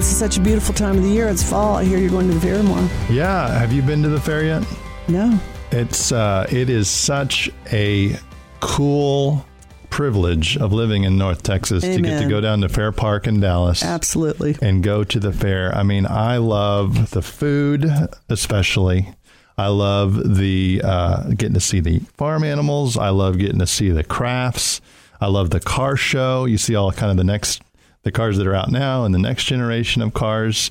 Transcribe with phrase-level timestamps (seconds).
[0.00, 1.28] You know, Lance, it's such a beautiful time of the year.
[1.28, 1.76] It's fall.
[1.76, 2.88] I hear you're going to the fair tomorrow.
[3.10, 3.50] Yeah.
[3.58, 4.64] Have you been to the fair yet?
[5.08, 5.38] No.
[5.72, 8.16] It's uh, it is such a
[8.60, 9.44] cool
[9.90, 13.40] privilege of living in North Texas to get to go down to Fair Park in
[13.40, 14.56] Dallas Absolutely.
[14.62, 15.74] and go to the fair.
[15.74, 17.84] I mean, I love the food,
[18.30, 19.12] especially.
[19.58, 22.96] I love the uh, getting to see the farm animals.
[22.96, 24.80] I love getting to see the crafts.
[25.20, 26.46] I love the car show.
[26.46, 27.62] You see all kind of the next
[28.02, 30.70] the cars that are out now and the next generation of cars.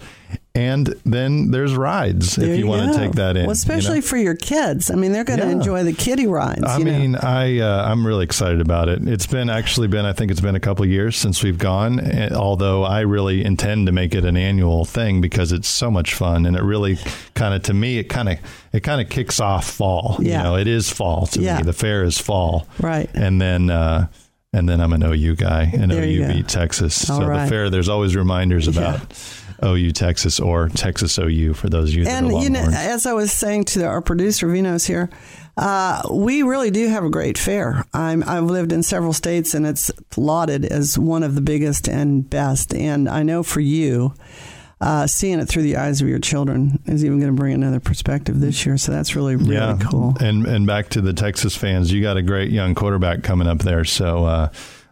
[0.55, 3.43] And then there's rides There if you, want to take that in.
[3.43, 4.01] Well, you especially know?
[4.01, 4.89] for your kids.
[4.91, 5.51] I mean, they're going to Yeah.
[5.51, 6.63] enjoy the kiddie rides.
[6.63, 6.91] I you know.
[6.91, 9.07] mean, I uh, I'm really excited about it.
[9.07, 11.99] It's been actually been I think it's been a couple of years since we've gone.
[11.99, 16.15] eh, Although I really intend to make it an annual thing because it's so much
[16.15, 16.97] fun and it really
[17.35, 18.37] kind of to me it kind of
[18.73, 20.17] it kind of kicks off fall.
[20.19, 20.37] Yeah.
[20.39, 21.57] You know, it is fall to Yeah.
[21.57, 21.63] me.
[21.63, 23.09] The fair is fall, Right.
[23.13, 23.69] And then.
[23.69, 24.07] uh
[24.53, 27.09] and then I'm an OU guy, and There OU beat Texas.
[27.09, 27.43] All so right.
[27.43, 29.01] the fair, there's always reminders about
[29.63, 33.31] OU Texas or Texas OU for those of you and you know, as I was
[33.31, 35.09] saying to our producer Vinos here,
[35.57, 37.85] uh, we really do have a great fair.
[37.93, 42.27] I'm, I've lived in several states, and it's lauded as one of the biggest and
[42.27, 42.73] best.
[42.73, 44.13] And I know for you,
[44.81, 47.79] uh, seeing it through the eyes of your children is even going to bring another
[47.79, 48.77] perspective this year.
[48.77, 49.77] So that's really really yeah.
[49.89, 50.15] cool.
[50.19, 53.59] And and back to the Texas fans, you got a great young quarterback coming up
[53.59, 53.83] there.
[53.83, 54.49] So uh,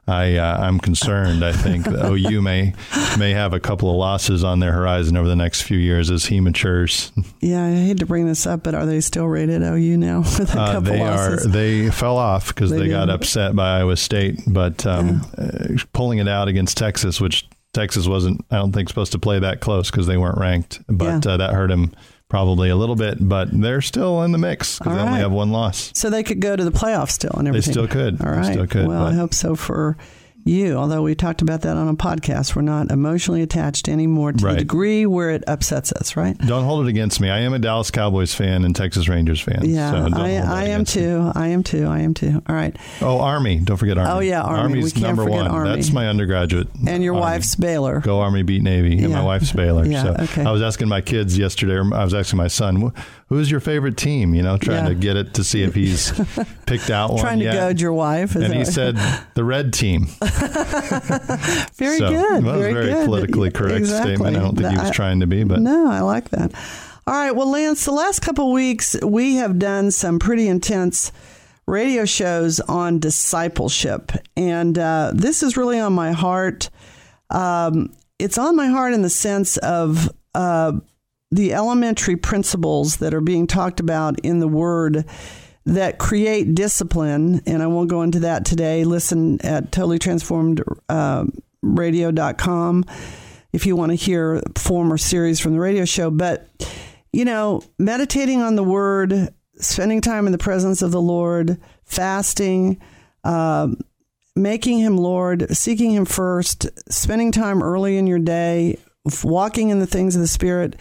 [0.10, 1.44] I uh, I'm concerned.
[1.44, 2.74] I think OU may
[3.18, 6.26] may have a couple of losses on their horizon over the next few years as
[6.26, 7.12] he matures.
[7.40, 10.54] Yeah, I hate to bring this up, but are they still rated OU now with
[10.54, 11.46] a Uh, couple they losses?
[11.46, 15.76] are they fell off because They they, got upset by Iowa State, but um, uh,
[15.94, 19.60] pulling it out against Texas, which Texas wasn't I don't think supposed to play that
[19.62, 21.34] close because they weren't ranked, but Yeah.
[21.34, 21.92] uh, that hurt him
[22.30, 23.18] probably a little bit.
[23.20, 25.92] But they're still in the mix because they only have one loss.
[25.94, 27.74] so they could go to the playoffs still and They everything.
[27.74, 28.22] still could.
[28.22, 29.96] All They still could, well, I hope so for
[30.48, 30.76] you.
[30.76, 34.56] Although we talked about that on a podcast, we're not emotionally attached anymore to the
[34.56, 36.38] degree where it upsets us, right?
[36.40, 37.30] Don't hold it against me.
[37.30, 39.62] I am a Dallas Cowboys fan and Texas Rangers fan.
[39.64, 40.30] Yeah, so I, I
[40.66, 41.02] am against me.
[41.04, 41.32] too.
[41.36, 41.86] I am too.
[41.86, 42.42] I am too.
[42.48, 42.76] All right.
[43.02, 43.60] Oh, Army.
[43.60, 44.12] Don't forget Army.
[44.12, 44.74] Oh, yeah, Army.
[44.80, 45.48] Army's number one.
[45.48, 45.70] Army.
[45.76, 46.68] That's my undergraduate.
[46.88, 47.22] And your Army.
[47.26, 48.00] wife's Baylor.
[48.00, 49.18] Go Army beat Navy, and Yeah.
[49.20, 49.86] my wife's Baylor.
[49.88, 50.44] Yeah, so okay.
[50.44, 51.74] I was asking my kids yesterday.
[51.76, 52.76] Or I was asking my son,
[53.27, 54.90] "Wh- "Who's your favorite team?" You know, trying Yeah.
[54.90, 56.12] to get it to see if he's
[56.66, 57.54] picked out one Trying to yet.
[57.54, 58.36] goad your wife.
[58.36, 58.98] And he said
[59.36, 60.06] the red team.
[61.76, 62.44] very so, good.
[62.44, 63.06] Well, very a very good.
[63.06, 64.16] politically correct Exactly.
[64.16, 64.36] statement.
[64.36, 66.54] I don't think he was trying to be, but No, I like that.
[67.06, 67.32] All right.
[67.36, 71.12] Well, Lance, the last couple of weeks, we have done some pretty intense
[71.66, 74.12] radio shows on discipleship.
[74.36, 76.70] And uh, this is really on my heart.
[77.30, 80.74] Um, it's on my heart in the sense of uh,
[81.32, 85.06] the elementary principles that are being talked about in the Word
[85.66, 87.42] that create discipline.
[87.46, 88.86] And I won't go into that today.
[88.86, 91.26] Listen at totally transformed uh,
[93.54, 96.10] if you want to hear former series from the radio show.
[96.10, 96.48] But,
[97.12, 102.82] you know, meditating on the word, spending time in the presence of the Lord, fasting,
[103.26, 103.68] uh,
[104.38, 108.78] making him Lord, seeking him first, spending time early in your day,
[109.24, 110.78] walking in the things of the Spirit.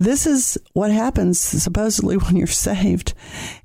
[0.00, 3.14] This is what happens supposedly when you're saved.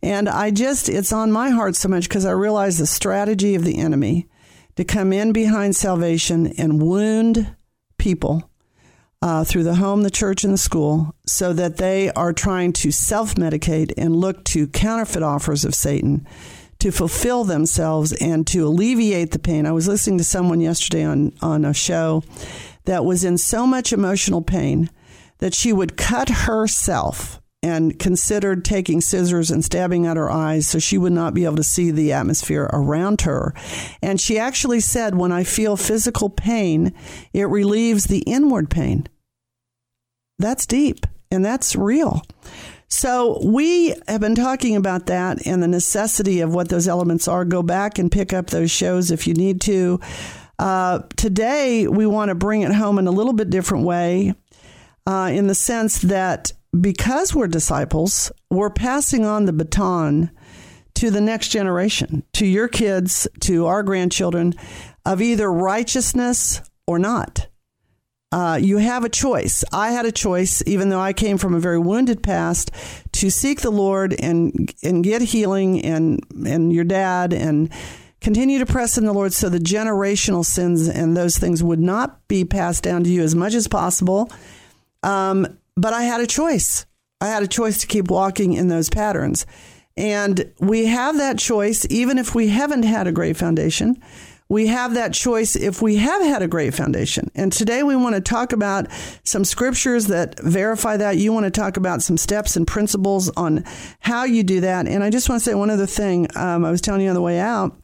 [0.03, 3.63] And I just, it's on my heart so much because I realize the strategy of
[3.63, 4.27] the enemy
[4.75, 7.55] to come in behind salvation and wound
[7.97, 8.51] people
[9.21, 12.91] uh, through the home, the church, and the school so that they are trying to
[12.91, 16.27] self medicate and look to counterfeit offers of Satan
[16.79, 19.65] to fulfill themselves and to alleviate the pain.
[19.65, 22.23] I was listening to someone yesterday on, on a show
[22.83, 24.89] that was in so much emotional pain
[25.39, 30.77] that she would cut herself and considered taking scissors and stabbing at her eyes so
[30.77, 33.55] she would not be able to see the atmosphere around her.
[34.03, 36.93] And she actually said, When I feel physical pain,
[37.33, 39.07] it relieves the inward pain.
[40.37, 42.21] That's deep and that's real.
[42.87, 47.43] So, we have been talking about that and the necessity of what those elements are.
[47.43, 49.99] Go back and pick up those shows if you need to.
[50.59, 54.35] Uh, today, we want to bring it home in a little bit different way,
[55.05, 60.31] uh, in the sense that because we're disciples, we're passing on the baton
[60.95, 64.53] to the next generation, to your kids, to our grandchildren,
[65.05, 67.47] of either righteousness or not.
[68.31, 69.63] Uh, you have a choice.
[69.71, 72.71] I had a choice, even though I came from a very wounded past,
[73.13, 77.71] to seek the Lord and and get healing, and and your dad, and
[78.19, 82.27] continue to press in the Lord, so the generational sins and those things would not
[82.27, 84.29] be passed down to you as much as possible.
[85.05, 86.85] Um, but I had a choice.
[87.21, 89.45] I had a choice to keep walking in those patterns.
[89.95, 93.95] And we have that choice, even if we haven't had a great foundation.
[94.47, 97.31] we have that choice if we have had a great foundation.
[97.33, 98.87] And today we want to talk about
[99.23, 101.17] some scriptures that verify that.
[101.17, 103.63] You want to talk about some steps and principles on
[103.99, 104.87] how you do that.
[104.87, 106.27] And I just want to say one other thing.
[106.35, 107.75] Um, I was telling you on the way out.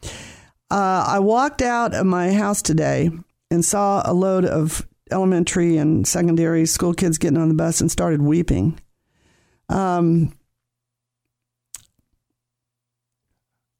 [0.69, 3.09] Uh, I walked out of my house today
[3.49, 7.91] and saw a load of elementary and secondary school kids getting on the bus and
[7.91, 8.79] started weeping.
[9.69, 10.33] Um,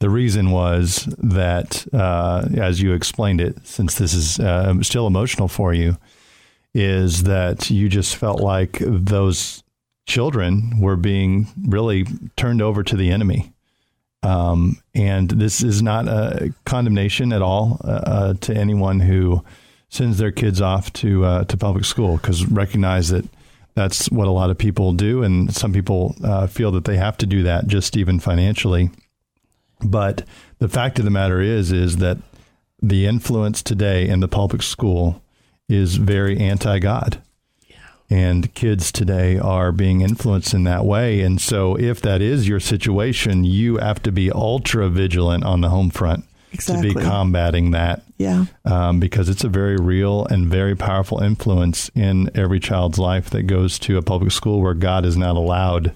[0.02, 5.48] The reason was that, uh, as you explained it, since this is uh, still emotional
[5.48, 5.96] for you,
[6.74, 9.62] is that you just felt like those
[10.08, 13.54] children were being really turned over to the enemy.
[14.24, 19.44] Um, and this is not a condemnation at all uh, uh to anyone who
[19.92, 23.26] sends their kids off to uh, to public school, because recognize that
[23.76, 27.18] that's what a lot of people do, and some people uh, feel that they have
[27.18, 28.90] to do that just even financially.
[29.84, 30.24] But
[30.60, 32.18] the fact of the matter is, is that
[32.82, 35.22] the influence today in the public school
[35.70, 37.22] is very anti-God.
[38.10, 41.22] And kids today are being influenced in that way.
[41.22, 45.70] And so, if that is your situation, you have to be ultra vigilant on the
[45.70, 46.90] home front exactly.
[46.90, 48.04] to be combating that.
[48.18, 48.46] Yeah.
[48.66, 53.44] Um, because it's a very real and very powerful influence in every child's life that
[53.44, 55.96] goes to a public school where God is not allowed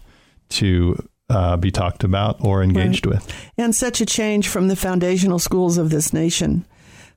[0.50, 3.16] to uh, be talked about or engaged right.
[3.16, 3.52] with.
[3.58, 6.66] And such a change from the foundational schools of this nation.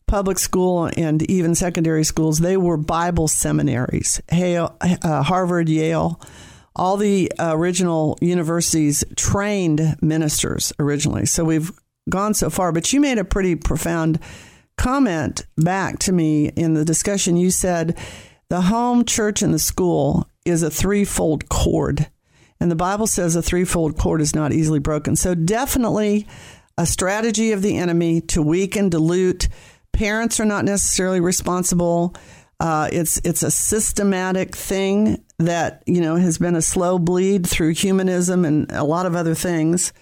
[0.06, 4.22] Public school and even secondary schools, they were Bible seminaries.
[4.28, 6.18] Hale, uh, Harvard, Yale,
[6.74, 11.26] all the original universities trained ministers originally.
[11.26, 11.70] So we've
[12.08, 12.72] gone so far.
[12.72, 14.18] But you made a pretty profound
[14.76, 17.36] comment back to me in the discussion.
[17.36, 17.98] You said
[18.48, 22.08] the home, church, and the school is a threefold cord
[22.60, 25.16] and the Bible says a threefold cord is not easily broken.
[25.16, 26.26] So, definitely
[26.76, 29.48] a strategy of the enemy to weaken, dilute.
[29.92, 32.14] Parents are not necessarily responsible.
[32.60, 37.74] Uh, it's it's a systematic thing that you know has been a slow bleed through
[37.74, 39.92] humanism and a lot of other things.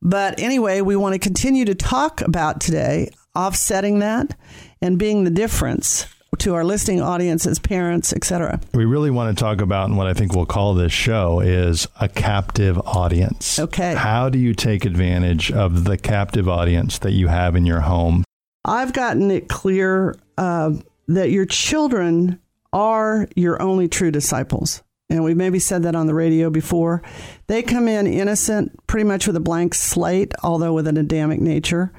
[0.00, 4.36] But anyway, we want to continue to talk about today offsetting that
[4.80, 6.06] and being the difference
[6.38, 8.60] to our listening audience as parents, etc.
[8.74, 11.88] We really want to talk about, and what I think we'll call this show is
[12.00, 13.58] a captive audience.
[13.58, 13.94] Okay.
[13.94, 18.24] How do you take advantage of the captive audience that you have in your home?
[18.64, 20.72] I've gotten it clear uh,
[21.08, 22.38] that your children
[22.72, 24.82] are your only true disciples.
[25.10, 27.02] And we've maybe said that on the radio before.
[27.46, 31.92] They come in innocent, pretty much with a blank slate, although with an Adamic nature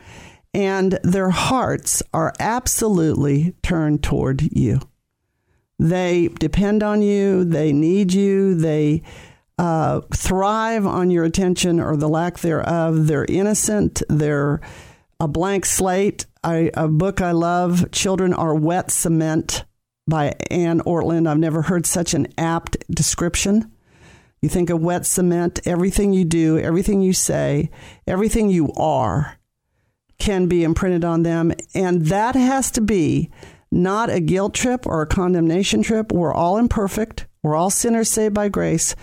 [0.54, 4.80] and their hearts are absolutely turned toward you.
[5.78, 9.04] They depend on you, they need you, they
[9.58, 13.08] uh, thrive on your attention or the lack thereof.
[13.08, 14.60] They're innocent, they're
[15.20, 16.26] a blank slate.
[16.44, 19.66] I, a book I love, Children Are Wet Cement
[20.10, 21.28] by Anne Ortlund.
[21.28, 23.72] I've never heard such an apt description.
[24.42, 27.70] You think of wet cement, everything you do, everything you say,
[28.08, 29.38] everything you are
[30.18, 31.54] can be imprinted on them.
[31.74, 33.30] And that has to be
[33.72, 36.12] not a guilt trip or a condemnation trip.
[36.12, 38.96] We're all imperfect, we're all sinners saved by grace.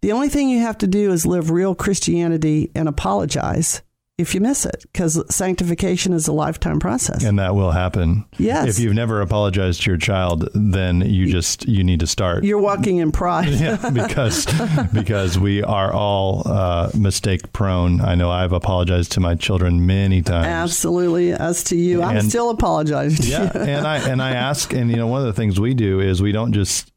[0.00, 3.82] The only thing you have to do is live real Christianity and apologize
[4.18, 7.24] if you miss it because sanctification is a lifetime process.
[7.24, 8.26] And that will happen.
[8.38, 8.68] Yes.
[8.68, 12.44] If you've never apologized to your child then you just you need to start.
[12.44, 13.48] You're walking in pride.
[13.62, 14.46] Yeah because
[14.92, 18.00] because we are all uh, mistake prone.
[18.00, 20.46] I know i've apologized to my children many times.
[20.46, 21.32] Absolutely.
[21.32, 24.96] As to you and, i'm still apologizing yeah and i and i ask and you
[24.96, 26.92] know one of the things we do is we don't just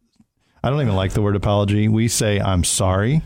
[0.64, 1.88] i don't even like the word apology.
[1.88, 3.22] We say i'm sorry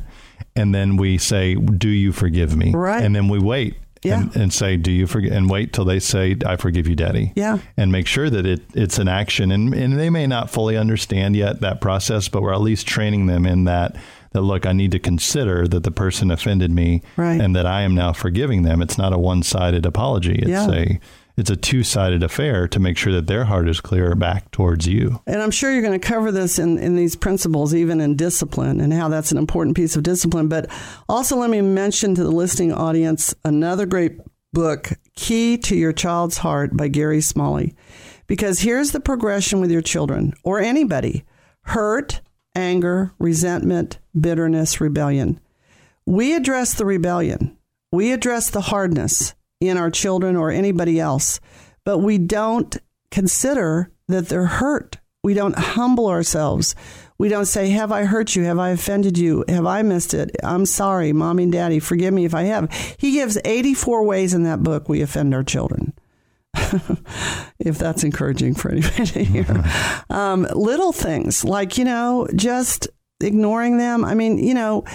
[0.56, 3.76] and then we say, "Do you forgive me?" Right, and then we wait.
[4.02, 4.22] Yeah.
[4.22, 7.34] And, and, say, "Do you forgive?" And wait till they say, "I forgive you, Daddy."
[7.36, 7.60] Yeah.
[7.76, 11.36] And make sure that it it's an action, and and they may not fully understand
[11.36, 13.96] yet that process, but we're at least training them in that.
[14.32, 17.42] That look, I need to consider that the person offended me, right.
[17.42, 18.80] and that I am now forgiving them.
[18.80, 20.36] It's not a one sided apology.
[20.36, 20.72] It's yeah.
[20.72, 21.00] a
[21.40, 24.86] it's a two sided affair to make sure that their heart is clear back towards
[24.86, 25.22] you.
[25.26, 28.82] And I'm sure you're going to cover this in, in these principles, even in discipline,
[28.82, 30.50] and how that's an important piece of discipline.
[30.50, 30.70] But
[31.08, 34.20] also, let me mention to the listening audience another great
[34.52, 37.74] book, Key to Your Child's Heart by Gary Smalley.
[38.28, 41.24] Because here's the progression with your children or anybody
[41.64, 42.22] hurt,
[42.54, 45.40] anger, resentment, bitterness, rebellion.
[46.06, 47.58] We address the rebellion,
[47.92, 51.40] we address the hardness in our children or anybody else,
[51.86, 52.78] but we don't
[53.12, 54.98] consider that they're hurt.
[55.24, 56.76] We don't humble ourselves.
[57.18, 58.44] We don't say, Have I hurt you?
[58.44, 59.44] Have I offended you?
[59.50, 60.36] Have I missed it?
[60.44, 61.80] I'm sorry, mommy and daddy.
[61.80, 62.72] Forgive me if I have.
[62.98, 65.94] He gives 84 ways in that book we offend our children.
[67.60, 69.64] if that's encouraging for anybody here.
[70.10, 72.88] um, little things like, you know, just
[73.22, 74.06] ignoring them.
[74.06, 74.86] I mean, you know,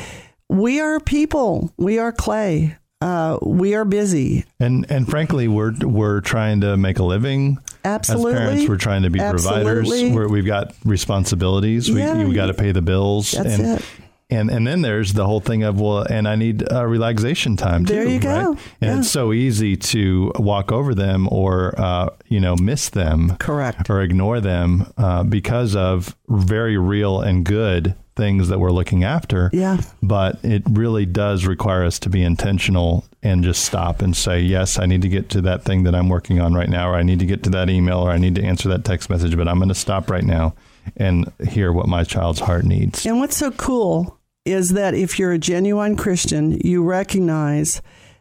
[0.48, 2.76] we are people, we are clay.
[3.00, 7.58] Uh, we are busy, and and frankly, we're we're trying to make a living.
[7.84, 9.64] Absolutely, as parents, we're trying to be Absolutely.
[9.64, 10.14] providers.
[10.14, 11.88] We're, we've got responsibilities.
[11.88, 13.32] Yeah, we we got to pay the bills.
[13.32, 13.84] That's and, it.
[14.30, 17.84] And and then there's the whole thing of well, and I need a relaxation time
[17.84, 17.94] too.
[17.94, 18.42] There you right?
[18.44, 18.50] go.
[18.80, 18.98] And yeah.
[18.98, 24.00] it's so easy to walk over them or uh, you know miss them, correct, or
[24.00, 29.50] ignore them uh, because of very real and good things that we're looking after.
[29.52, 29.80] Yeah.
[30.02, 34.78] But it really does require us to be intentional and just stop and say, yes,
[34.78, 37.02] I need to get to that thing that I'm working on right now, or I
[37.02, 39.48] need to get to that email, or I need to answer that text message, but
[39.48, 40.54] I'm going to stop right now
[40.96, 43.04] and hear what my child's heart needs.
[43.06, 47.80] And what's so cool is that if you're a genuine Christian, you recognize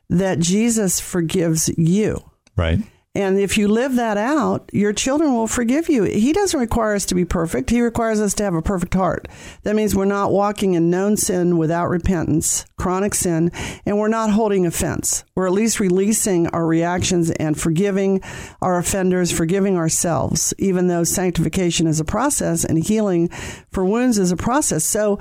[0.09, 2.23] that Jesus forgives you.
[2.55, 2.79] Right.
[3.15, 6.03] And if you live that out, your children will forgive you.
[6.03, 7.69] He doesn't require us to be perfect.
[7.69, 9.27] He requires us to have a perfect heart.
[9.61, 13.51] That means we're not walking in known sin without repentance, chronic sin,
[13.85, 15.23] and we're not holding offense.
[15.35, 18.21] We're at least releasing our reactions and forgiving
[18.63, 23.27] our offenders, forgiving ourselves, even though sanctification is a process and healing
[23.69, 24.83] for wounds is a process.
[24.83, 25.19] So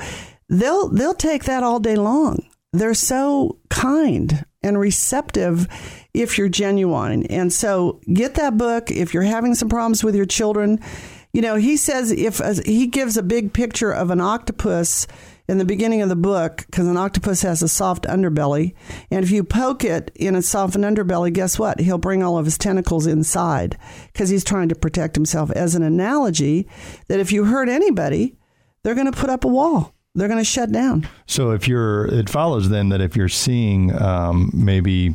[0.48, 2.46] they'll they'll take that all day long.
[2.72, 5.68] They're so kind and receptive
[6.14, 7.26] if you're genuine.
[7.26, 10.80] And so get that book if you're having some problems with your children.
[11.32, 15.06] You know, he says if uh, he gives a big picture of an octopus
[15.48, 18.74] in the beginning of the book because an octopus has a soft underbelly.
[19.10, 21.80] And if you poke it in a soft underbelly, guess what?
[21.80, 23.76] He'll bring all of his tentacles inside
[24.12, 25.50] because he's trying to protect himself.
[25.50, 26.68] As an analogy,
[27.08, 28.36] that if you hurt anybody,
[28.82, 31.08] they're going to put up a wall they're going to shut down.
[31.26, 35.14] So if you're, it follows then that if you're seeing um, maybe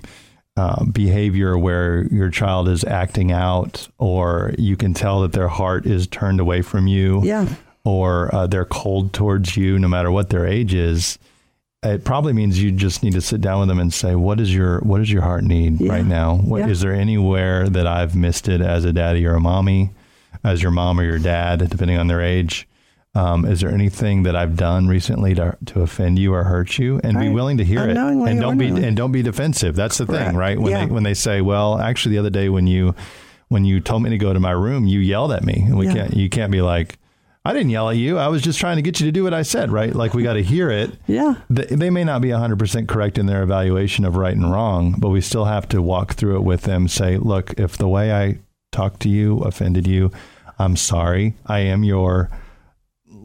[0.55, 5.85] uh, behavior where your child is acting out, or you can tell that their heart
[5.85, 7.47] is turned away from you, yeah,
[7.85, 11.19] or uh, they're cold towards you, no matter what their age is.
[11.83, 14.53] It probably means you just need to sit down with them and say, "What is
[14.53, 15.91] your What does your heart need yeah.
[15.91, 16.37] right now?
[16.37, 16.69] What, yeah.
[16.69, 19.91] Is there anywhere that I've missed it as a daddy or a mommy,
[20.43, 22.67] as your mom or your dad, depending on their age?"
[23.17, 27.01] Um, is there anything that I've done recently to, to offend you or hurt you?
[27.03, 27.23] And right.
[27.23, 29.75] be willing to hear it, and don't be and don't be defensive.
[29.75, 30.27] That's the Correct.
[30.27, 30.59] thing, right?
[30.59, 30.85] When yeah.
[30.85, 32.93] they when they say, "Well, actually, the other day when you
[33.47, 35.87] when you told me to go to my room, you yelled at me," and we
[35.87, 35.93] yeah.
[35.93, 36.99] can't you can't be like.
[37.43, 38.17] I didn't yell at you.
[38.17, 39.95] I was just trying to get you to do what I said, right?
[39.95, 40.91] Like we got to hear it.
[41.07, 41.35] Yeah.
[41.49, 45.11] They, they may not be 100% correct in their evaluation of right and wrong, but
[45.11, 46.89] we still have to walk through it with them.
[46.89, 48.39] Say, look, if the way I
[48.73, 50.11] talked to you offended you,
[50.59, 51.35] I'm sorry.
[51.45, 52.29] I am your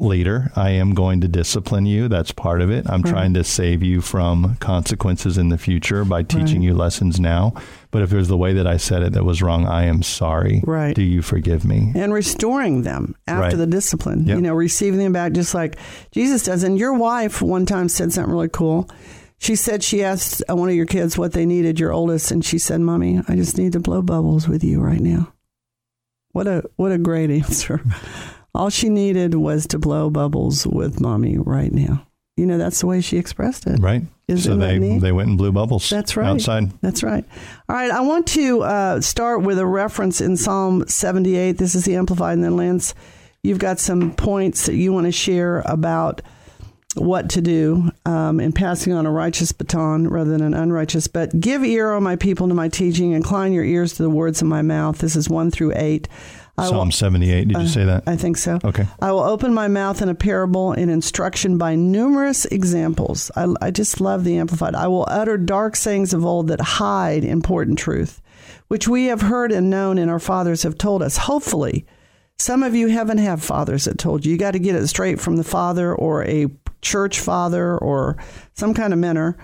[0.03, 0.51] leader.
[0.57, 2.09] I am going to discipline you.
[2.09, 2.89] That's part of it.
[2.89, 3.11] I'm right.
[3.11, 6.67] trying to save you from consequences in the future by teaching right.
[6.67, 7.55] you lessons now.
[7.91, 10.03] But if it was the way that I said it that was wrong, I am
[10.03, 10.63] sorry.
[10.67, 10.95] Right.
[10.95, 11.93] Do you forgive me?
[11.95, 13.57] And restoring them after right.
[13.57, 14.27] the discipline.
[14.27, 14.37] Yep.
[14.37, 15.79] You know, receiving them back just like
[16.11, 16.63] Jesus does.
[16.63, 18.89] And your wife one time said something really cool.
[19.39, 22.59] She said she asked one of your kids what they needed, your oldest, and she
[22.59, 25.33] said, Mommy, I just need to blow bubbles with you right now.
[26.31, 27.83] What a what a great answer.
[28.55, 32.07] All she needed was to blow bubbles with mommy right now.
[32.37, 33.79] You know, that's the way she expressed it.
[33.81, 34.03] Right.
[34.27, 35.89] Isn't so they they went and blew bubbles.
[35.91, 36.29] That's right.
[36.29, 36.71] Outside.
[36.81, 37.25] That's right.
[37.69, 37.91] All right.
[37.91, 41.59] I want to uh, start with a reference in Psalm 78.
[41.59, 42.95] This is the Amplified, and then Lance,
[43.43, 46.23] you've got some points that you want to share about
[46.95, 51.07] what to do um, in passing on a righteous baton rather than an unrighteous.
[51.09, 53.13] But give ear, O my people, to my teaching.
[53.13, 54.99] Incline your ears to the words of my mouth.
[54.99, 56.09] This is one through eight.
[56.59, 57.49] I Psalm will- 78.
[57.49, 58.05] Did you uh, say that?
[58.07, 58.59] I think so.
[58.63, 58.87] Okay.
[59.01, 63.31] I will open my mouth in a parable in instruction by numerous examples.
[63.35, 64.75] I, I just love the Amplified.
[64.75, 68.21] I will utter dark sayings of old that hide important truth,
[68.69, 71.17] which we have heard and known and our fathers have told us.
[71.17, 71.87] Hopefully,
[72.39, 74.33] some of you haven't had fathers that told you.
[74.33, 76.49] You got to get it straight from the father or a
[76.83, 78.19] church father or
[78.55, 79.39] some kind of mentor.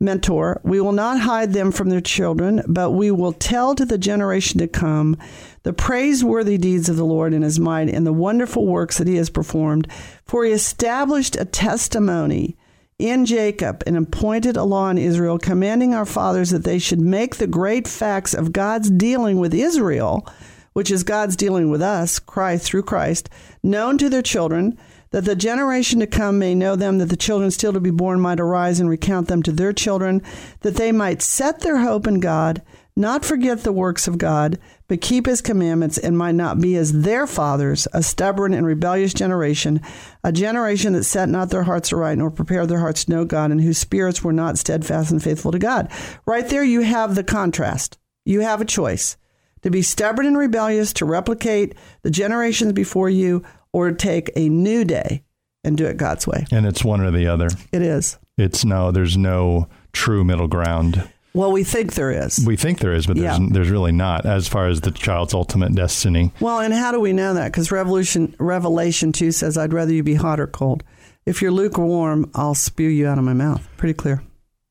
[0.00, 3.98] Mentor, we will not hide them from their children, but we will tell to the
[3.98, 5.16] generation to come
[5.62, 9.16] the praiseworthy deeds of the Lord in his might and the wonderful works that he
[9.16, 9.88] has performed.
[10.24, 12.56] For he established a testimony
[12.98, 17.36] in Jacob and appointed a law in Israel, commanding our fathers that they should make
[17.36, 20.26] the great facts of God's dealing with Israel,
[20.74, 23.28] which is God's dealing with us, Christ through Christ,
[23.62, 24.78] known to their children,
[25.14, 28.20] that the generation to come may know them, that the children still to be born
[28.20, 30.20] might arise and recount them to their children,
[30.62, 32.60] that they might set their hope in God,
[32.96, 37.02] not forget the works of God, but keep his commandments, and might not be as
[37.02, 39.80] their fathers, a stubborn and rebellious generation,
[40.24, 43.52] a generation that set not their hearts aright, nor prepared their hearts to know God,
[43.52, 45.92] and whose spirits were not steadfast and faithful to God.
[46.26, 47.98] Right there, you have the contrast.
[48.24, 49.16] You have a choice.
[49.64, 53.42] to be stubborn and rebellious, to replicate the generations before you,
[53.74, 55.22] or take a new day
[55.64, 56.46] and do it God's way.
[56.52, 57.48] And it's one or the other.
[57.72, 58.18] It is.
[58.38, 61.08] It's no, there's no true middle ground.
[61.34, 62.44] Well, we think there is.
[62.46, 63.48] We think there is, but there's Yeah.
[63.50, 66.32] there's really not as far as the child's ultimate destiny.
[66.38, 67.46] Well, and how do we know that?
[67.52, 70.84] Because Revolution Revelation two says, "I'd rather you be hot or cold.
[71.26, 74.22] If you're lukewarm, I'll spew you out of my mouth." Pretty clear.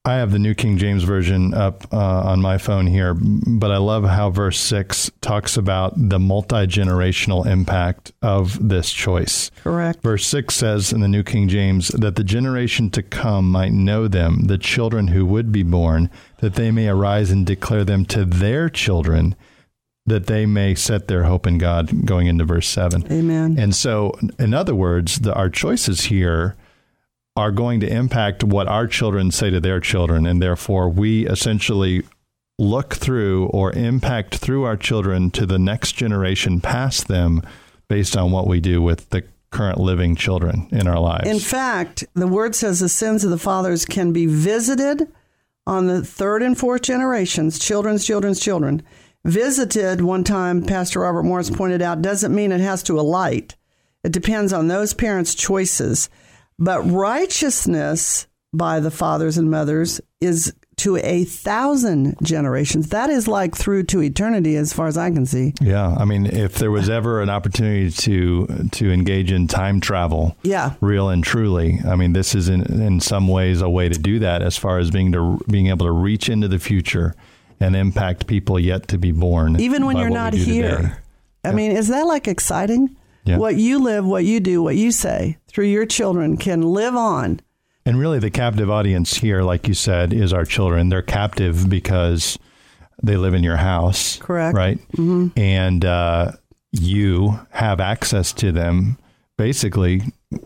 [0.05, 3.77] I have the New King James Version up uh, on my phone here, but I
[3.77, 9.49] love how verse 6 talks about the multi generational impact of this choice.
[9.63, 10.03] Correct.
[10.03, 14.09] Verse 6 says in the New King James that the generation to come might know
[14.09, 18.25] them, the children who would be born, that they may arise and declare them to
[18.25, 19.37] their children,
[20.05, 23.09] that they may set their hope in God, going into verse 7.
[23.09, 23.55] Amen.
[23.57, 26.57] And so, in other words, the, our choices here
[27.35, 30.25] are going to impact what our children say to their children.
[30.25, 32.03] And therefore, we essentially
[32.59, 37.41] look through or impact through our children to the next generation past them
[37.87, 41.27] based on what we do with the current living children in our lives.
[41.29, 45.11] In fact, the word says the sins of the fathers can be visited
[45.65, 48.83] on the third and fourth generations, children's children's children.
[49.25, 53.55] Visited one time, Pastor Robert Morris pointed out, doesn't mean it has to alight.
[54.03, 56.09] It depends on those parents' choices.
[56.59, 62.89] But righteousness by the fathers and mothers is to a thousand generations.
[62.89, 65.53] That is like through to eternity, as far as I can see.
[65.61, 70.35] yeah, I mean, if there was ever an opportunity to to engage in time travel,
[70.43, 70.73] Yeah.
[70.81, 71.79] real and truly.
[71.87, 74.79] I mean, this is in, in some ways a way to do that as far
[74.79, 77.13] as being to being able to reach into the future
[77.59, 79.59] and impact people yet to be born.
[79.59, 80.77] even when you're not here.
[80.77, 80.91] today.
[81.45, 82.95] I mean, is that like exciting?
[83.25, 83.37] Yeah.
[83.37, 87.39] What you live, what you do, what you say through your children can live on.
[87.85, 90.89] And really, the captive audience here, like you said, is our children.
[90.89, 92.37] They're captive because
[93.01, 94.17] they live in your house.
[94.17, 94.55] Correct.
[94.55, 94.77] Right.
[94.93, 95.37] Mm-hmm.
[95.37, 96.31] And uh,
[96.71, 98.97] you have access to them
[99.37, 100.01] basically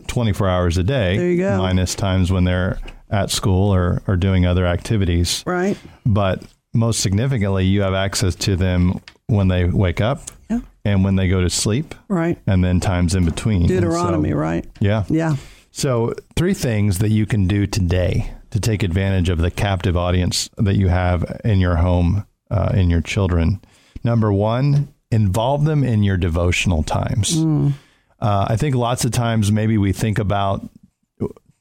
[0.08, 1.16] 24 hours a day.
[1.16, 1.58] There you go.
[1.58, 2.78] Minus times when they're
[3.10, 5.42] at school or, or doing other activities.
[5.46, 5.78] Right.
[6.04, 6.42] But
[6.74, 10.30] most significantly, you have access to them when they wake up.
[10.88, 12.38] And when they go to sleep, Right.
[12.46, 13.62] and then times in between.
[13.62, 14.66] And so- Deuteronomy, right?
[14.80, 15.04] yeah.
[15.08, 15.36] Yeah.
[15.70, 20.48] So, three things that you can do today to take advantage of the captive audience
[20.56, 23.60] that you have in your home, uh, in your children.
[24.02, 27.36] Number one, involve them in your devotional times.
[28.20, 30.68] Uh, I think lots of times maybe we think about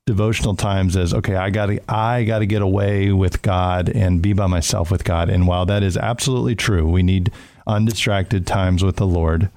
[0.06, 4.22] devotional times as okay i got to i got to get away with god and
[4.22, 7.30] be by myself with god and while that is absolutely true we need
[7.68, 9.52] undistracted times with the lord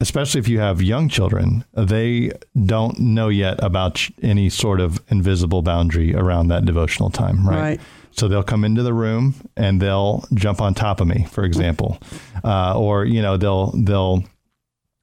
[0.00, 2.30] especially if you have young children, they
[2.66, 7.60] don't know yet about any sort of invisible boundary around that devotional time, right?
[7.60, 7.80] Right.
[8.10, 11.98] So they'll come into the room and they'll jump on top of me, for example,
[12.44, 14.22] uh, or you know they'll they'll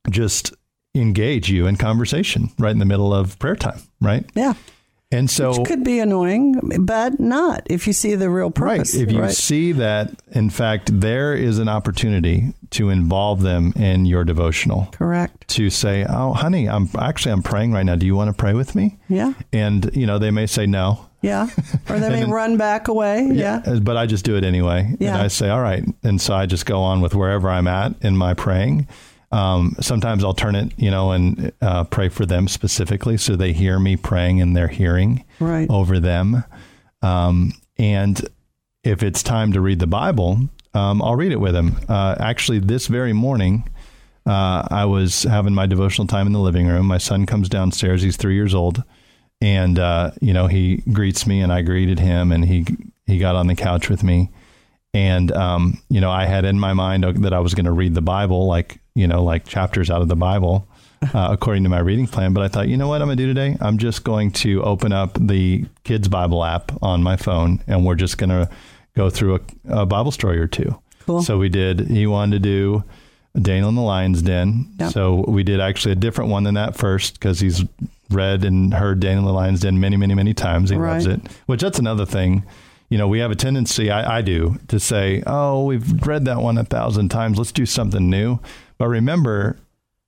[0.10, 0.54] just
[0.94, 4.24] engage you in conversation right in the middle of prayer time, right?
[4.36, 4.54] Yeah.
[5.14, 8.96] And so Which could be annoying, but not if you see the real purpose.
[8.96, 9.04] Right.
[9.04, 9.32] If you right?
[9.32, 14.88] see that, in fact, there is an opportunity to involve them in your devotional.
[14.94, 15.48] Correct.
[15.50, 17.96] To say, "Oh, honey, I'm actually I'm praying right now.
[17.96, 19.34] Do you want to pray with me?" Yeah.
[19.52, 21.08] And you know, they may say no.
[21.22, 21.50] Yeah.
[21.90, 23.28] Or they may then- run back away.
[23.34, 23.62] Yeah.
[23.66, 24.96] uh, But I just do it anyway.
[25.00, 25.14] Yeah.
[25.16, 27.94] And I say, "All right." And so I just go on with wherever I'm at
[28.02, 28.88] in my praying.
[29.32, 33.54] Um, sometimes I'll turn it, you know, and uh, pray for them specifically, so they
[33.54, 35.70] hear me praying in their hearing Right.
[35.70, 36.44] over them.
[37.02, 38.22] Um, and
[38.84, 41.78] if it's time to read the Bible, um, I'll read it with them.
[41.88, 43.70] Uh, actually, this very morning,
[44.26, 46.86] uh, I was having my devotional time in the living room.
[46.86, 48.02] My son comes downstairs.
[48.02, 48.84] He's three years old,
[49.40, 52.66] and uh, you know he greets me, and I greeted him, and he
[53.08, 54.30] he got on the couch with me,
[54.94, 57.96] and um, you know I had in my mind that I was going to read
[57.96, 60.68] the Bible, like you know, like chapters out of the Bible.
[61.16, 63.26] Uh, according to my reading plan, but I thought, you know what I'm gonna do
[63.26, 63.58] today?
[63.60, 67.96] I'm just going to open up the Kids Bible app on my phone, and we're
[67.96, 68.52] just gonna
[68.96, 70.80] go through a, a Bible story or two.
[71.08, 71.24] Cool.
[71.24, 71.88] So we did.
[71.88, 72.84] He wanted to do
[73.40, 74.74] Daniel in the Lion's Den.
[74.80, 74.92] Yep.
[74.92, 77.64] So we did actually a different one than that first because he's
[78.10, 80.70] read and heard Daniel in the Lion's Den many, many, many times.
[80.70, 81.22] He loves it.
[81.46, 82.44] Which that's another thing.
[82.90, 86.42] You know, we have a tendency, I, I do, to say, "Oh, we've read that
[86.42, 87.38] one a thousand times.
[87.38, 88.40] Let's do something new."
[88.82, 89.60] But remember,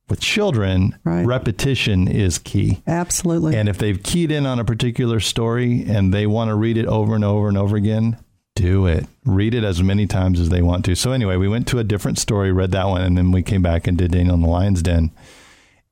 [0.10, 1.24] with children, Right.
[1.28, 2.82] repetition is key.
[2.88, 3.56] Absolutely.
[3.56, 6.88] And if they've keyed in on a particular story and they want to read it
[6.88, 8.18] over and over and over again,
[8.56, 9.06] do it.
[9.26, 10.96] Read it as many times as they want to.
[10.96, 13.62] So anyway, we went to a different story, read that one, and then we came
[13.62, 15.12] back and did Daniel in the Lion's Den.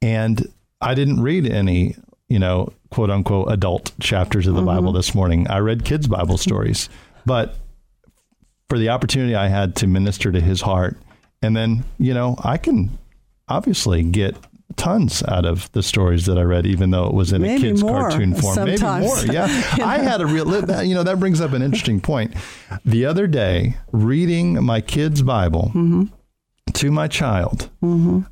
[0.02, 1.96] And I didn't read any,
[2.30, 4.76] you know, quote unquote adult chapters of the mm-hmm.
[4.78, 5.48] Bible this morning.
[5.52, 6.90] I read kids' Bible stories.
[7.28, 7.58] But
[8.70, 10.98] for the opportunity I had to minister to his heart
[11.42, 12.98] And then, you know, I can
[13.48, 14.36] obviously get
[14.78, 17.70] tons out of the stories that I read, even though it was in Maybe a
[17.72, 18.56] kid's more cartoon form.
[18.56, 18.82] sometimes.
[18.82, 19.34] Maybe more.
[19.34, 19.46] Yeah.
[19.84, 22.34] I had a real, that, you know, that brings up an interesting point.
[22.86, 26.04] The other day, reading my kid's Bible mm-hmm.
[26.76, 27.70] To my child,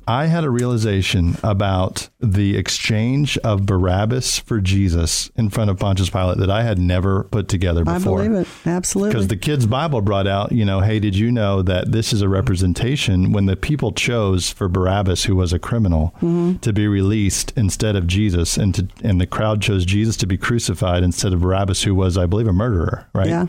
[0.06, 6.10] I had a realization about the exchange of Barabbas for Jesus in front of Pontius
[6.10, 8.20] Pilate that I had never put together before.
[8.22, 8.48] I believe it.
[8.66, 9.10] Absolutely.
[9.12, 12.22] Because the kids' Bible brought out, you know, hey, did you know that this is
[12.22, 16.56] a representation when the people chose for Barabbas, who was a criminal, Mm-hmm.
[16.58, 20.36] to be released instead of Jesus, and to and the crowd chose Jesus to be
[20.36, 23.28] crucified instead of Barabbas, who was, I believe, a murderer, right?
[23.28, 23.46] Yeah.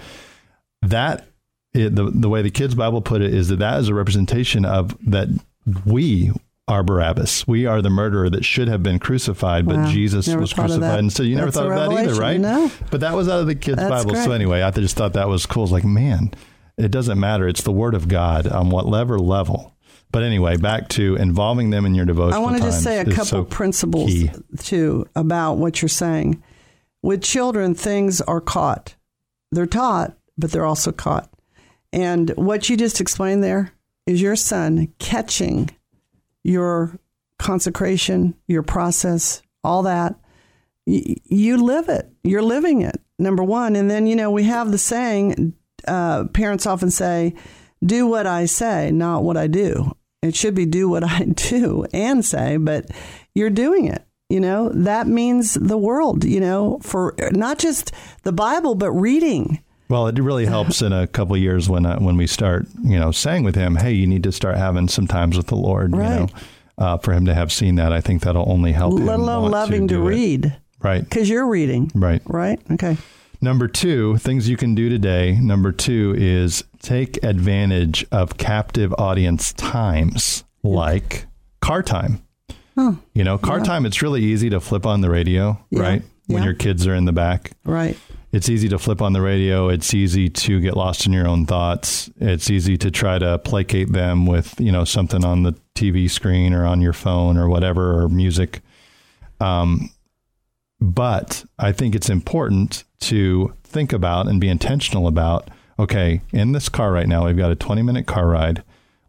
[0.81, 1.27] That
[1.73, 4.65] it, the the way the kids' Bible put it is that that is a representation
[4.65, 5.27] of that
[5.85, 6.31] we
[6.67, 7.47] are Barabbas.
[7.47, 9.87] We are the murderer that should have been crucified, but Wow.
[9.89, 12.39] Jesus Never was crucified And so You never That's thought of that either, right?
[12.39, 12.71] No.
[12.89, 14.15] But that was out of the kids' That's Bible.
[14.15, 15.63] So anyway, I just thought that was cool.
[15.63, 16.31] It's like, man,
[16.77, 17.47] it doesn't matter.
[17.47, 19.75] It's the Word of God on whatever level.
[20.11, 22.35] But anyway, back to involving them in your devotion.
[22.35, 24.31] I want to just say a couple so principles key.
[24.59, 26.43] too about what you're saying.
[27.01, 28.95] With children, things are caught.
[29.51, 31.30] They're taught, but they're also caught.
[31.93, 33.73] And what you just explained there
[34.05, 35.69] is your son catching
[36.43, 36.97] your
[37.37, 40.15] consecration, your process, all that.
[40.85, 42.09] You live it.
[42.23, 42.99] You're living it.
[43.19, 45.53] Number one, and then you know we have the saying.
[45.87, 47.35] Uh, parents often say,
[47.85, 51.85] "Do what I say, not what I do." It should be do what I do
[51.93, 52.89] and say, but
[53.35, 54.03] you're doing it.
[54.29, 56.23] You know that means the world.
[56.23, 57.91] You know for not just
[58.23, 59.63] the Bible, but reading.
[59.91, 62.97] Well, it really helps in a couple of years when uh, when we start, you
[62.97, 65.91] know, saying with him, "Hey, you need to start having some times with the Lord."
[65.91, 66.27] You know,
[66.77, 68.93] uh, for him to have seen that, I think that'll only help.
[68.93, 70.09] let him alone loving to, it.
[70.09, 71.03] read Right.
[71.03, 71.91] because you're reading.
[71.93, 72.21] Right.
[72.25, 72.59] Right.
[72.71, 72.95] Okay.
[73.41, 75.37] Number two, things you can do today.
[75.41, 81.25] Number two is take advantage of captive audience times like
[81.59, 82.21] car time.
[82.77, 83.63] Oh, You know, car Yeah.
[83.65, 85.81] time, it's really easy to flip on the radio, Yeah.
[85.81, 86.01] right?
[86.27, 86.45] When Yeah.
[86.45, 87.51] your kids are in the back.
[87.65, 87.97] right.
[88.31, 89.67] It's easy to flip on the radio.
[89.67, 92.09] It's easy to get lost in your own thoughts.
[92.19, 96.53] It's easy to try to placate them with, you know, something on the TV screen
[96.53, 98.61] or on your phone or whatever, or music.
[99.41, 99.89] Um,
[100.79, 106.69] but I think it's important to think about and be intentional about okay, in this
[106.69, 108.63] car right now, we've got a 20 minute car ride.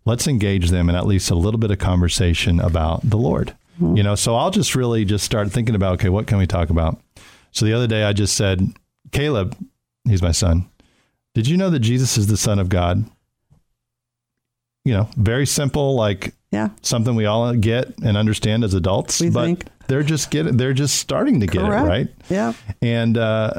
[0.06, 3.54] Let's engage them in at least a little bit of conversation about the Lord.
[3.96, 6.70] You know, so I'll just really just start thinking about okay, what can we talk
[6.70, 7.00] about?
[7.52, 8.72] So the other day I just said,
[9.12, 9.57] Caleb,
[10.05, 10.68] he's my son.
[11.35, 13.05] Did you know that Jesus is the Son of God?
[14.85, 16.70] You know, very simple, like Yeah.
[16.83, 19.64] something we all get and understand as adults, We but think.
[19.87, 21.85] they're just getting, they're just starting to get Correct.
[21.85, 22.09] it right.
[22.29, 22.53] Yeah.
[22.83, 23.53] And uh,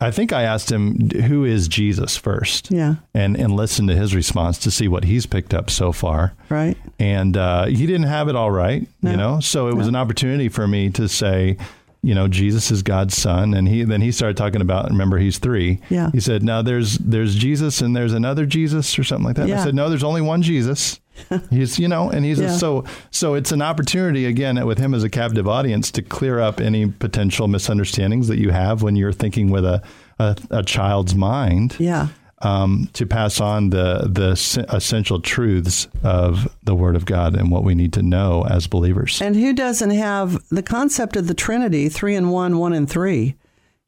[0.00, 2.94] I think I asked him, "Who is Jesus?" first, Yeah.
[3.12, 6.34] and and listen to his response to see what he's picked up so far.
[6.48, 6.76] Right.
[7.00, 9.10] And uh, he didn't have it all right, No.
[9.10, 9.40] you know.
[9.40, 11.56] So it was an opportunity for me to say,
[12.02, 14.88] you know, Jesus is God's son, and he then he started talking about.
[14.88, 15.80] Remember, he's three.
[15.90, 16.10] Yeah.
[16.12, 19.60] He said, "Now there's there's Jesus and there's another Jesus or something like that." Yeah.
[19.60, 21.00] I said, "No, there's only one Jesus."
[21.50, 22.54] he's you know, and he's Yeah.
[22.54, 26.38] a, so so it's an opportunity again with him as a captive audience to clear
[26.38, 29.82] up any potential misunderstandings that you have when you're thinking with a
[30.20, 32.08] a, a child's mind Yeah.
[32.42, 37.64] Um, to pass on the the essential truths of the Word of God and what
[37.64, 39.20] we need to know as believers.
[39.20, 43.36] And who doesn't have the concept of the Trinity, three and one, one and three,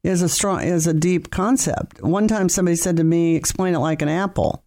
[0.03, 2.01] is a strong is a deep concept.
[2.01, 4.63] One time somebody said to me, explain it like an apple.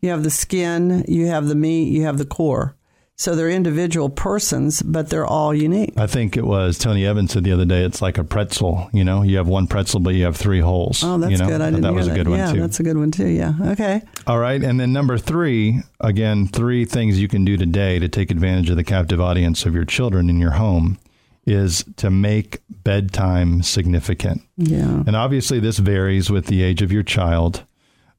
[0.00, 2.75] You have the skin, you have the meat, you have the core.
[3.18, 5.94] So they're individual persons, but they're all unique.
[5.96, 7.82] I think it was Tony Evans said the other day.
[7.82, 8.90] It's like a pretzel.
[8.92, 11.02] You know, you have one pretzel, but you have three holes.
[11.02, 11.48] Oh, that's you know?
[11.48, 11.62] good.
[11.62, 12.12] I didn't that was that.
[12.12, 12.60] a good yeah, one too.
[12.60, 13.28] that's a good one too.
[13.28, 13.54] Yeah.
[13.68, 14.02] Okay.
[14.26, 18.30] All right, and then number three, again, three things you can do today to take
[18.30, 20.98] advantage of the captive audience of your children in your home
[21.46, 24.42] is to make bedtime significant.
[24.58, 25.04] Yeah.
[25.06, 27.64] And obviously, this varies with the age of your child.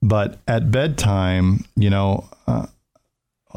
[0.01, 2.67] But at bedtime, you know, uh,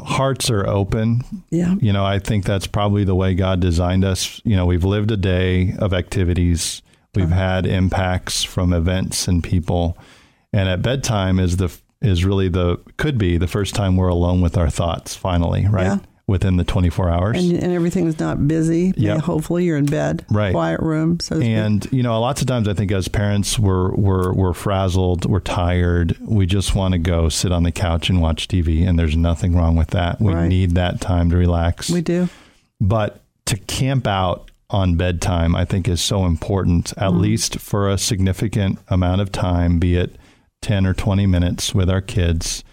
[0.03, 1.23] hearts are open.
[1.49, 1.75] Yeah.
[1.79, 4.41] You know, I think that's probably the way God designed us.
[4.43, 6.81] You know, we've lived a day of activities,
[7.15, 7.35] we've uh-huh.
[7.35, 9.97] had impacts from events and people.
[10.53, 14.41] And at bedtime is the is really the could be the first time we're alone
[14.41, 15.85] with our thoughts finally, right?
[15.85, 15.97] Yeah.
[16.31, 17.37] Within the 24 hours.
[17.43, 18.93] And, and everything's not busy.
[18.97, 19.19] Yep.
[19.19, 20.25] Hopefully you're in bed.
[20.29, 20.51] Right.
[20.53, 21.19] Quiet room.
[21.19, 21.39] So.
[21.39, 25.41] And you know, lots of times I think as parents we're we're we're frazzled, we're
[25.41, 29.15] tired, we just want to go sit on the couch and watch TV, and there's
[29.15, 30.19] nothing wrong with that.
[30.19, 30.47] We Right.
[30.47, 31.89] need that time to relax.
[31.89, 32.29] we do.
[32.79, 37.19] but to camp out on bedtime, I think is so important, at Mm-hmm.
[37.19, 40.15] least for a significant amount of time, be it
[40.61, 42.63] ten or twenty minutes with our kids,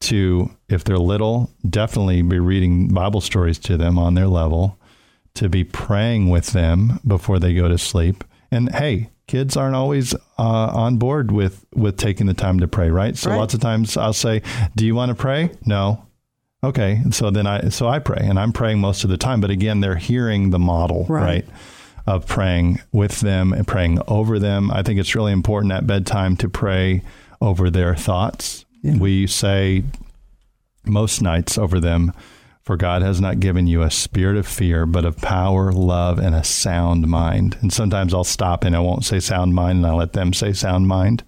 [0.00, 4.78] to, if they're little, definitely be reading Bible stories to them on their level,
[5.34, 8.24] to be praying with them before they go to sleep.
[8.50, 12.90] And hey, kids aren't always uh, on board with with taking the time to pray,
[12.90, 13.16] right?
[13.16, 13.36] So Right.
[13.36, 14.42] lots of times I'll say,
[14.74, 16.04] "Do you want to pray?" No.
[16.64, 19.40] Okay, so then I so I pray, and I'm praying most of the time.
[19.40, 21.22] But again, they're hearing the model, Right.
[21.22, 21.46] right?
[22.06, 24.70] Of praying with them and praying over them.
[24.72, 27.02] I think it's really important at bedtime to pray
[27.40, 28.64] over their thoughts.
[28.82, 29.84] We say
[30.84, 32.12] most nights over them,
[32.62, 36.34] for God has not given you a spirit of fear, but of power, love, and
[36.34, 37.56] a sound mind.
[37.60, 40.52] And sometimes I'll stop and I won't say sound mind, and I let them say
[40.52, 41.24] sound mind.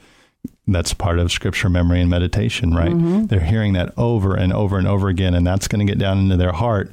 [0.66, 2.92] That's part of scripture memory and meditation, right?
[2.92, 3.26] Mm-hmm.
[3.26, 6.18] They're hearing that over and over and over again, and that's going to get down
[6.18, 6.92] into their heart.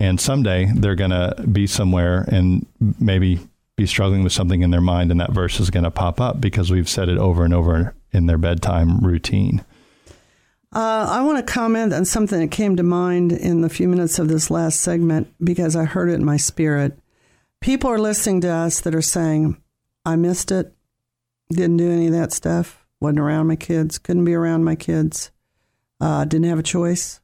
[0.00, 2.66] And someday they're going to be somewhere and
[3.00, 3.40] maybe
[3.76, 6.40] be struggling with something in their mind, and that verse is going to pop up
[6.40, 9.64] because we've said it over and over in their bedtime routine.
[10.70, 14.18] Uh, I want to comment on something that came to mind in the few minutes
[14.18, 16.98] of this last segment because I heard it in my spirit.
[17.60, 19.60] People are listening to us that are saying,
[20.04, 20.74] I missed it,
[21.50, 25.30] didn't do any of that stuff, wasn't around my kids, couldn't be around my kids,
[26.00, 27.20] uh, didn't have a choice.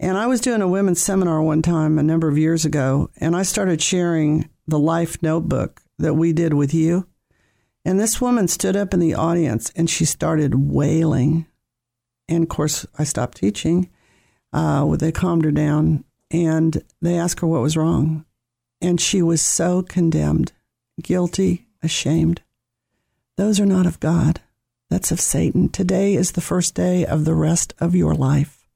[0.00, 3.36] And I was doing a women's seminar one time a number of years ago, and
[3.36, 7.06] I started sharing the life notebook that we did with you.
[7.84, 11.46] And this woman stood up in the audience and she started wailing.
[12.28, 13.90] And of course, I stopped teaching.
[14.52, 18.24] Uh, they calmed her down and they asked her what was wrong.
[18.80, 20.52] And she was so condemned,
[21.02, 22.42] guilty, ashamed.
[23.36, 24.40] Those are not of God.
[24.90, 25.68] That's of Satan.
[25.70, 28.68] Today is the first day of the rest of your life.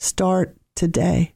[0.00, 1.34] Start today.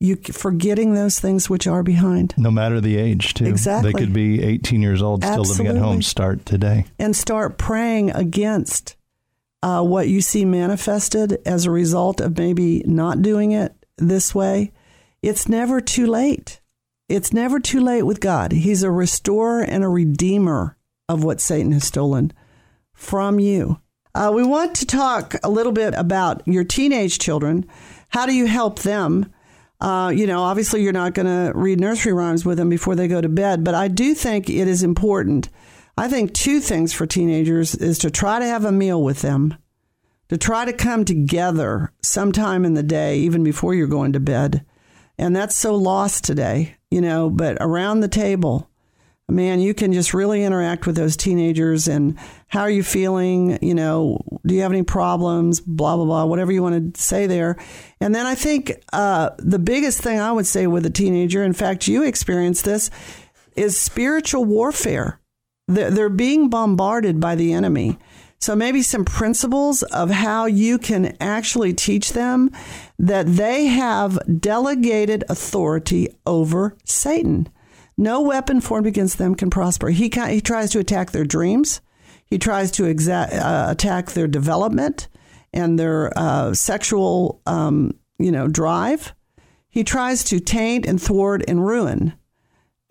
[0.00, 3.46] You forgetting those things which are behind No matter the age, too.
[3.46, 3.92] Exactly.
[3.92, 6.02] They could be 18 years old, still living at home.
[6.02, 6.84] Start today.
[6.98, 8.96] and start praying against
[9.64, 14.70] uh, what you see manifested as a result of maybe not doing it this way.
[15.22, 16.60] It's never too late.
[17.08, 18.52] It's never too late with God.
[18.52, 20.76] He's a restorer and a redeemer
[21.08, 22.30] of what Satan has stolen
[22.92, 23.80] from you.
[24.14, 27.64] Uh, we want to talk a little bit about your teenage children.
[28.10, 29.32] How do you help them?
[29.80, 33.08] Uh, you know, obviously, you're not going to read nursery rhymes with them before they
[33.08, 35.48] go to bed, but I do think it is important.
[35.96, 39.56] I think two things for teenagers is to try to have a meal with them,
[40.28, 44.64] to try to come together sometime in the day, even before you're going to bed.
[45.18, 48.68] And that's so lost today, you know, but around the table,
[49.28, 53.58] man, you can just really interact with those teenagers and how are you feeling?
[53.62, 55.60] You know, do you have any problems?
[55.60, 57.56] Blah, blah, blah, whatever you want to say there.
[58.00, 61.52] And then I think uh, the biggest thing I would say with a teenager, in
[61.52, 62.90] fact, you experienced this,
[63.54, 65.20] is spiritual warfare.
[65.66, 67.98] They're, being bombarded by the enemy.
[68.38, 72.50] So maybe some principles of how you can actually teach them
[72.98, 77.48] that they have delegated authority over Satan.
[77.96, 79.88] No weapon formed against them can prosper.
[79.88, 81.80] He ca- he tries to attack their dreams.
[82.26, 85.08] He tries to exa- uh, attack their development
[85.54, 89.14] and their uh, sexual, um, you know, drive.
[89.70, 92.14] He tries to taint and thwart and ruin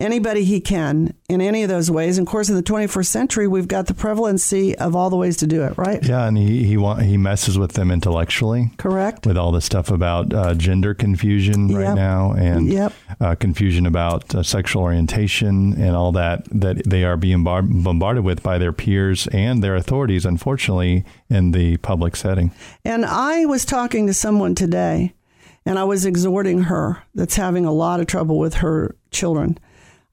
[0.00, 2.18] anybody he can in any of those ways.
[2.18, 5.36] And of course, in the 21st century, we've got the prevalency of all the ways
[5.38, 6.04] to do it, right?
[6.04, 9.24] Yeah, and he he wa- he messes with them intellectually Correct.
[9.26, 11.78] with all the stuff about uh, gender confusion Yep.
[11.78, 12.92] right now and Yep.
[13.20, 18.24] uh, confusion about uh, sexual orientation and all that that they are being bar- bombarded
[18.24, 22.50] with by their peers and their authorities, unfortunately, in the public setting.
[22.84, 25.14] And I was talking to someone today,
[25.64, 29.56] and I was exhorting her that's having a lot of trouble with her children.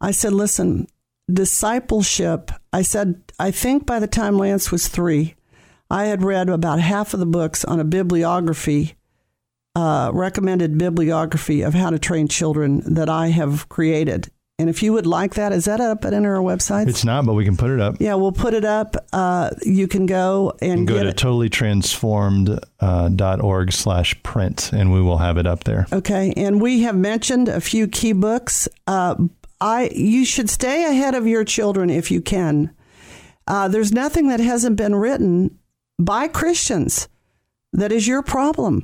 [0.01, 0.87] I said, listen,
[1.31, 5.35] discipleship, I said, I think by the time Lance was three,
[5.89, 8.95] I had read about half of the books on a bibliography,
[9.75, 14.29] uh, recommended bibliography of how to train children that I have created.
[14.57, 16.87] And if you would like that, is that up at any of our websites?
[16.87, 17.95] It's not, but we can put it up.
[17.99, 18.95] yeah, we'll put it up.
[19.11, 21.15] Uh, you can go and Go get to it.
[21.17, 25.87] totallytransformed.org uh, dot org slash print, and we will have it up there.
[25.91, 28.67] Okay, and we have mentioned a few key books.
[28.85, 29.15] Uh,
[29.61, 32.75] I you should stay ahead of your children if you can.
[33.47, 35.57] Uh, there's nothing that hasn't been written
[35.99, 37.07] by Christians
[37.71, 38.83] that is your problem,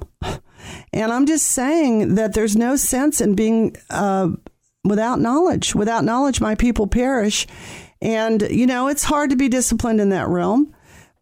[0.94, 4.30] and I'm just saying that there's no sense in being uh,
[4.84, 5.74] without knowledge.
[5.74, 7.48] Without knowledge, my people perish,
[8.02, 10.74] and you know it's hard to be disciplined in that realm.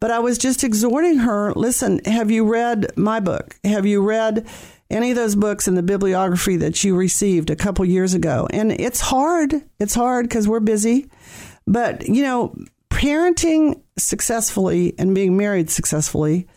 [0.02, 3.56] But I was just exhorting her listen, have you read my book?
[3.64, 4.46] Have you read
[4.90, 8.48] any of those books in the bibliography that you received a couple years ago?
[8.52, 9.54] And it's hard.
[9.80, 11.10] It's hard because we're busy.
[11.68, 12.56] But, you know,
[12.90, 16.48] parenting successfully and being married successfully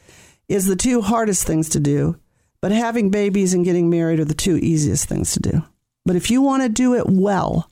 [0.48, 2.16] is the two hardest things to do,
[2.60, 5.62] but having babies and getting married are the two easiest things to do.
[6.04, 7.70] But if you want to do it well,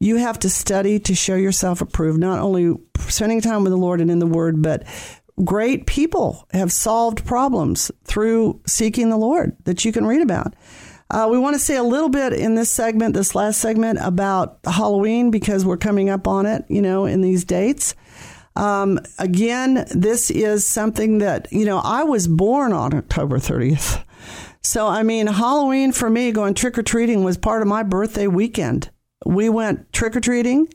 [0.00, 4.00] you have to study to show yourself approved, not only spending time with the Lord
[4.00, 4.84] and in the Word, but
[5.44, 10.54] great people have solved problems through seeking the Lord that you can read about.
[11.10, 14.58] Uh, we want to say a little bit in this segment, this last segment, about
[14.64, 17.94] Halloween because we're coming up on it, you know, in these dates.
[18.56, 24.02] Um, again, this is something that, you know, I was born on October 30th.
[24.62, 28.26] So, I mean, Halloween for me, going trick or treating was part of my birthday
[28.26, 28.90] weekend.
[29.24, 30.68] We went trick or treating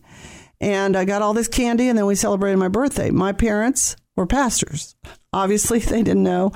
[0.62, 3.10] and I got all this candy and then we celebrated my birthday.
[3.10, 4.96] My parents were pastors.
[5.34, 6.52] Obviously, they didn't know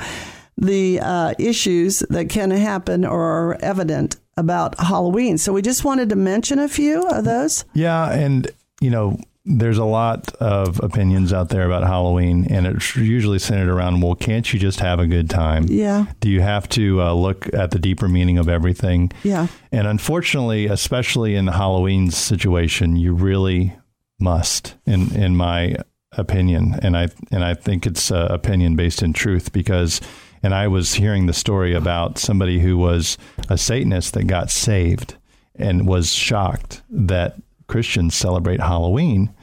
[0.58, 5.38] the uh, issues that can happen or are evident about Halloween.
[5.38, 7.66] So we just wanted to mention a few of those.
[7.74, 8.50] Yeah, and
[8.82, 13.70] you know, there's a lot of opinions out there about Halloween, and it's usually centered
[13.70, 15.66] around, well, can't you just have a good time?
[15.70, 16.06] Yeah.
[16.20, 19.12] Do you have to uh, look at the deeper meaning of everything?
[19.24, 19.48] Yeah.
[19.72, 23.76] And unfortunately, especially in the Halloween situation, you really
[24.20, 25.76] must, in in my
[26.18, 30.02] opinion, and I and I think it's uh, opinion based in truth because.
[30.44, 33.18] And I was hearing the story about somebody who was
[33.50, 35.16] a Satanist that got saved
[35.56, 39.34] and was shocked that Christians celebrate Halloween,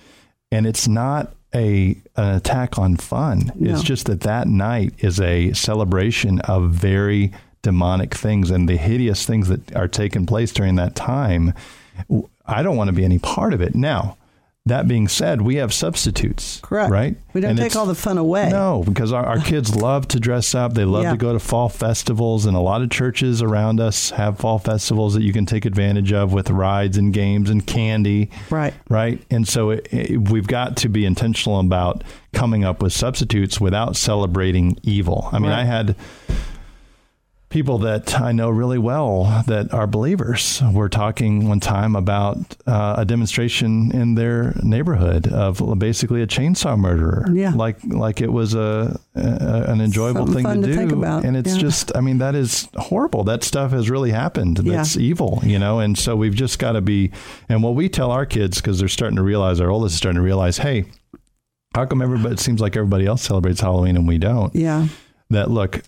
[0.52, 3.50] and it's not a an attack on fun.
[3.54, 3.72] No.
[3.72, 7.32] It's just that that night is a celebration of very
[7.62, 11.54] demonic things and the hideous things that are taking place during that time.
[12.46, 13.74] I don't want to be any part of it.
[13.74, 14.16] Now,
[14.66, 16.60] that being said, we have substitutes.
[16.62, 16.88] Correct.
[16.88, 17.16] Right?
[17.32, 18.48] We don't And take all the fun away.
[18.48, 20.74] no, because our, our kids love to dress up.
[20.74, 21.10] They love Yeah.
[21.12, 25.14] to go to fall festivals, and a lot of churches around us have fall festivals
[25.14, 28.30] that you can take advantage of with rides and games and candy.
[28.50, 28.72] Right.
[28.88, 29.20] Right.
[29.32, 33.96] And so it, it, we've got to be intentional about coming up with substitutes without
[33.96, 35.28] celebrating evil.
[35.32, 35.60] I mean, Right.
[35.60, 35.96] I had
[37.52, 42.94] people that I know really well that are believers were talking one time about uh,
[42.96, 47.26] a demonstration in their neighborhood of basically a chainsaw murderer.
[47.30, 47.52] Yeah.
[47.54, 49.20] Like like it was a, a
[49.68, 51.04] an enjoyable Something thing to to do.
[51.04, 51.60] And it's Yeah.
[51.60, 53.22] just I mean that is horrible.
[53.24, 54.58] That stuff has really happened.
[54.64, 54.76] Yeah.
[54.78, 55.78] That's evil, you know.
[55.78, 57.12] And so we've just got to be
[57.50, 60.16] and what we tell our kids because they're starting to realize our oldest is starting
[60.16, 60.86] to realize, hey,
[61.74, 62.32] how come everybody?
[62.34, 64.54] It seems like everybody else celebrates Halloween and we don't.
[64.54, 64.86] Yeah.
[65.30, 65.82] That look,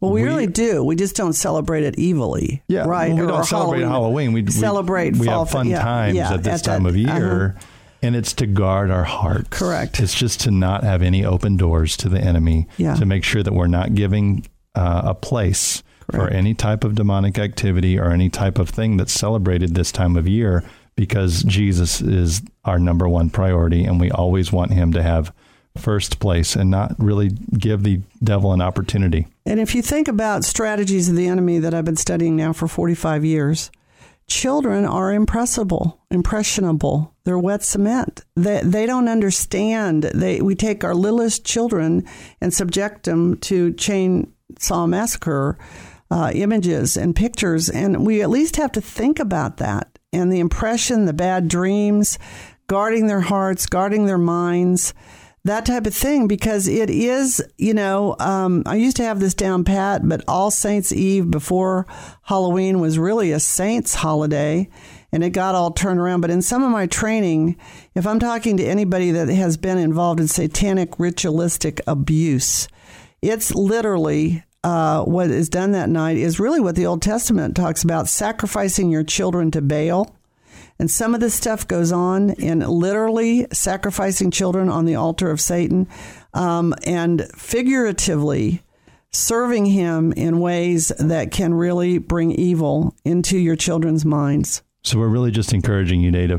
[0.00, 0.82] Well, we, We- really do.
[0.82, 2.62] We just don't celebrate it evilly.
[2.68, 3.08] Yeah, Right.
[3.08, 4.32] well, we Or don't celebrate Halloween.
[4.32, 6.88] We we- celebrate We, fall have fun yeah, times yeah, at this at time that-
[6.90, 7.66] of year, uh-huh.
[8.02, 9.48] and it's to guard our hearts.
[9.50, 10.00] Correct.
[10.00, 12.66] It's just to not have any open doors to the enemy.
[12.78, 12.94] Yeah.
[12.94, 17.38] To make sure that we're not giving uh, a place for any type of demonic
[17.38, 20.64] activity or any type of thing that's celebrated this time of year,
[20.96, 25.32] because Jesus is our number one priority, and we always want Him to have
[25.76, 29.26] first place and not really give the devil an opportunity.
[29.46, 32.68] And if you think about strategies of the enemy that I've been studying now for
[32.68, 33.70] 45 years,
[34.26, 37.14] children are impressible, impressionable.
[37.24, 38.24] They're wet cement.
[38.36, 40.04] They, they don't understand.
[40.04, 42.04] They, we take our littlest children
[42.40, 45.58] and subject them to chainsaw massacre
[46.10, 47.68] uh, images and pictures.
[47.68, 52.18] And we at least have to think about that and the impression, the bad dreams,
[52.66, 54.94] guarding their hearts, guarding their minds
[55.44, 59.34] that type of thing because it is you know um, i used to have this
[59.34, 61.86] down pat but all saints eve before
[62.22, 64.68] halloween was really a saints holiday
[65.12, 66.20] and it got all turned around.
[66.20, 67.56] But in some of my training
[67.94, 72.68] if i'm talking to anybody that has been involved in satanic ritualistic abuse
[73.22, 77.82] it's literally uh, what is done that night is really what the old testament talks
[77.82, 80.14] about sacrificing your children to baal
[80.80, 85.40] and some of this stuff goes on in literally sacrificing children on the altar of
[85.40, 85.86] Satan
[86.34, 88.62] um, and figuratively
[89.12, 94.62] serving him in ways that can really bring evil into your children's minds.
[94.82, 96.38] So we're really just encouraging you today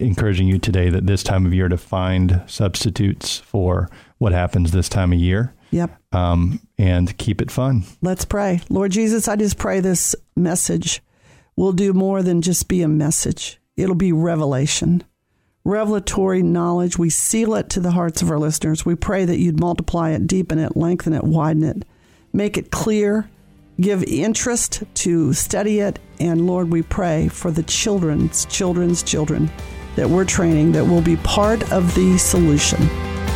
[0.00, 4.88] encouraging you today that this time of year to find substitutes for what happens this
[4.88, 5.94] time of year, Yep.
[6.12, 7.84] um, and keep it fun.
[8.00, 8.62] Let's pray.
[8.70, 11.02] Lord Jesus, I just pray this message
[11.56, 13.58] will do more than just be a message.
[13.76, 15.04] It'll be revelation,
[15.64, 16.98] revelatory knowledge.
[16.98, 18.86] We seal it to the hearts of our listeners.
[18.86, 21.84] We pray that you'd multiply it, deepen it, lengthen it, widen it,
[22.32, 23.28] make it clear,
[23.80, 25.98] give interest to study it.
[26.18, 29.50] And Lord, we pray for the children's children's children
[29.96, 32.86] that we're training that will be part of the solution,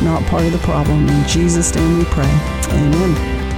[0.01, 1.07] not part of the problem.
[1.07, 2.29] In Jesus' name we pray.
[2.69, 3.50] Amen.